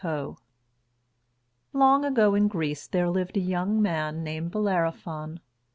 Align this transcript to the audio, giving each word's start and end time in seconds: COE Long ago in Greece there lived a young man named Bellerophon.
COE 0.03 0.35
Long 1.73 2.03
ago 2.05 2.33
in 2.33 2.47
Greece 2.47 2.87
there 2.87 3.07
lived 3.07 3.37
a 3.37 3.39
young 3.39 3.79
man 3.83 4.23
named 4.23 4.49
Bellerophon. 4.49 5.41